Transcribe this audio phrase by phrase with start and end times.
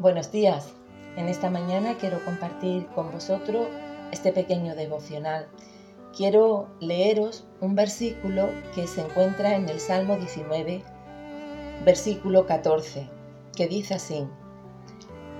[0.00, 0.74] Buenos días.
[1.16, 3.68] En esta mañana quiero compartir con vosotros
[4.10, 5.46] este pequeño devocional.
[6.16, 10.82] Quiero leeros un versículo que se encuentra en el Salmo 19,
[11.84, 13.08] versículo 14,
[13.56, 14.26] que dice así,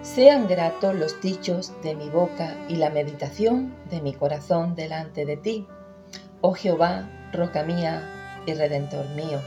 [0.02, 5.36] Sean gratos los dichos de mi boca y la meditación de mi corazón delante de
[5.36, 5.66] ti,
[6.42, 8.08] oh Jehová, roca mía
[8.46, 9.40] y redentor mío.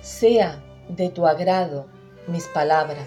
[0.00, 1.86] Sea de tu agrado
[2.26, 3.06] mis palabras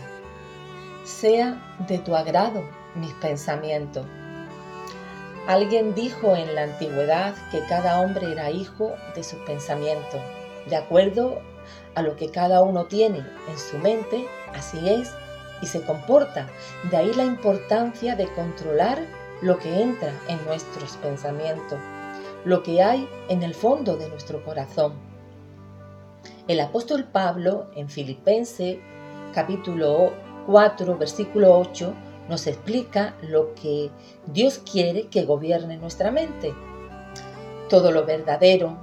[1.08, 1.58] sea
[1.88, 2.64] de tu agrado
[2.96, 4.06] mis pensamientos.
[5.48, 10.20] Alguien dijo en la antigüedad que cada hombre era hijo de sus pensamientos,
[10.70, 11.40] de acuerdo
[11.96, 15.14] a lo que cada uno tiene en su mente, así es
[15.62, 16.48] y se comporta.
[16.92, 19.00] De ahí la importancia de controlar
[19.42, 21.80] lo que entra en nuestros pensamientos,
[22.44, 24.94] lo que hay en el fondo de nuestro corazón.
[26.50, 28.82] El apóstol Pablo en Filipense
[29.34, 31.94] capítulo 4, versículo 8,
[32.30, 33.92] nos explica lo que
[34.26, 36.56] Dios quiere que gobierne nuestra mente.
[37.70, 38.78] Todo lo verdadero,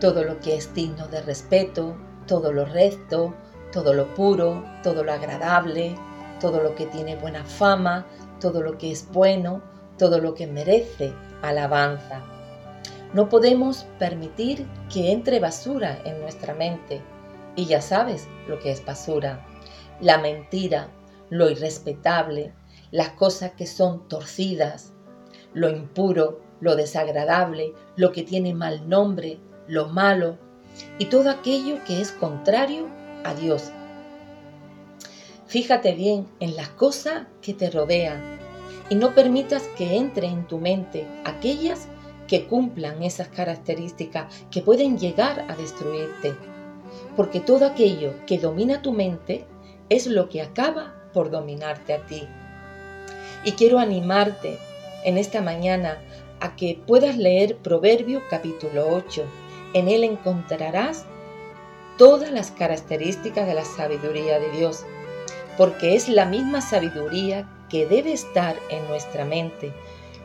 [0.00, 3.34] todo lo que es digno de respeto, todo lo recto,
[3.72, 5.96] todo lo puro, todo lo agradable,
[6.40, 8.06] todo lo que tiene buena fama,
[8.40, 9.62] todo lo que es bueno,
[9.98, 12.22] todo lo que merece alabanza.
[13.12, 17.02] No podemos permitir que entre basura en nuestra mente.
[17.56, 19.44] Y ya sabes lo que es basura.
[20.00, 20.88] La mentira,
[21.30, 22.52] lo irrespetable,
[22.90, 24.92] las cosas que son torcidas,
[25.54, 30.38] lo impuro, lo desagradable, lo que tiene mal nombre, lo malo
[30.98, 32.88] y todo aquello que es contrario
[33.24, 33.70] a Dios.
[35.46, 38.38] Fíjate bien en las cosas que te rodean
[38.88, 41.88] y no permitas que entre en tu mente aquellas
[42.28, 46.36] que cumplan esas características que pueden llegar a destruirte.
[47.16, 49.44] Porque todo aquello que domina tu mente
[49.88, 52.26] es lo que acaba por dominarte a ti.
[53.44, 54.58] Y quiero animarte
[55.04, 55.98] en esta mañana
[56.40, 59.24] a que puedas leer Proverbio capítulo 8.
[59.74, 61.04] En él encontrarás
[61.96, 64.84] todas las características de la sabiduría de Dios,
[65.56, 69.72] porque es la misma sabiduría que debe estar en nuestra mente.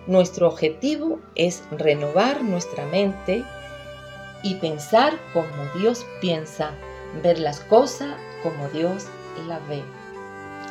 [0.08, 3.44] Nuestro objetivo es renovar nuestra mente
[4.44, 6.72] y pensar como Dios piensa,
[7.24, 9.08] ver las cosas como Dios
[9.48, 9.84] las ve.